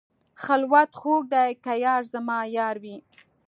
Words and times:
خلوت 0.43 0.89
خوږ 0.99 1.23
دی 1.33 1.51
که 1.63 1.73
یار 1.85 2.03
زما 2.13 2.39
یار 2.57 2.75
وي. 2.83 2.97